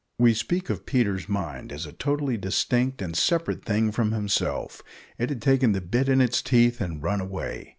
We 0.17 0.33
speak 0.33 0.71
of 0.71 0.87
Peter's 0.87 1.29
mind 1.29 1.71
as 1.71 1.85
a 1.85 1.93
totally 1.93 2.35
distinct 2.35 3.03
and 3.03 3.15
separate 3.15 3.63
thing 3.63 3.91
from 3.91 4.13
himself. 4.13 4.81
It 5.19 5.29
had 5.29 5.43
taken 5.43 5.73
the 5.73 5.81
bit 5.81 6.09
in 6.09 6.21
its 6.21 6.41
teeth 6.41 6.81
and 6.81 7.03
run 7.03 7.21
away. 7.21 7.69